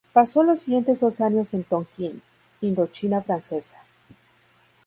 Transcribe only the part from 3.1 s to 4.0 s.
francesa.